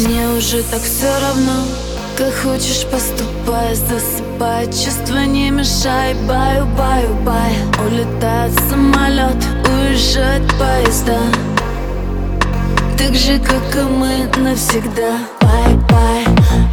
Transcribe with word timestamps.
Мне 0.00 0.26
уже 0.28 0.62
так 0.62 0.80
все 0.80 1.10
равно 1.20 1.64
Как 2.16 2.32
хочешь 2.32 2.86
поступай 2.90 3.74
Засыпай, 3.74 4.66
чувства 4.66 5.26
не 5.26 5.50
мешай 5.50 6.14
Баю, 6.26 6.64
баю, 6.76 7.14
бай. 7.22 7.52
Улетает 7.86 8.52
самолет 8.70 9.36
Уезжает 9.68 10.42
поезда. 10.58 11.18
Так 12.96 13.14
же, 13.14 13.38
как 13.38 13.76
и 13.76 13.82
мы 13.88 14.30
навсегда. 14.36 15.18
Бай, 15.40 16.69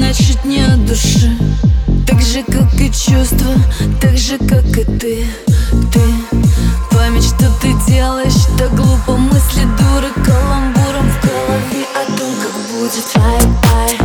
значит 0.00 0.44
не 0.46 0.62
от 0.62 0.86
души 0.86 1.30
Так 2.06 2.22
же, 2.22 2.42
как 2.42 2.72
и 2.80 2.86
чувства, 2.86 3.52
так 4.00 4.16
же, 4.16 4.38
как 4.38 4.64
и 4.78 4.84
ты. 4.98 5.26
Ты 5.92 6.00
Память, 6.90 7.24
что 7.24 7.50
ты 7.60 7.74
делаешь, 7.86 8.46
так 8.58 8.74
глупо. 8.74 9.16
Мысли 9.18 9.62
дуры 9.78 10.10
каламбуром 10.24 11.06
в 11.10 11.20
голове 11.22 11.84
О 11.94 12.18
том, 12.18 12.34
как 12.42 12.54
будет. 12.70 13.04
Ай, 13.16 13.98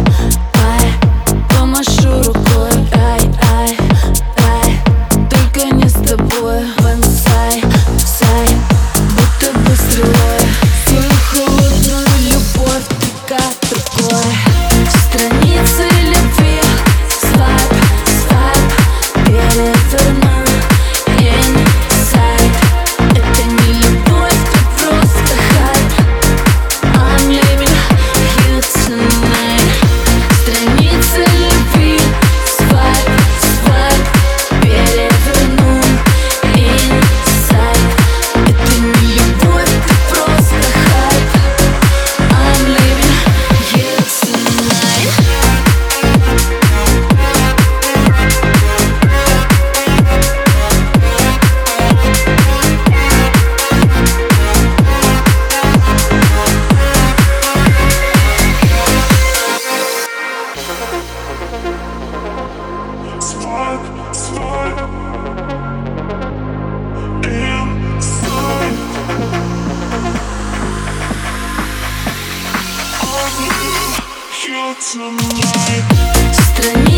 tonight. 74.81 76.94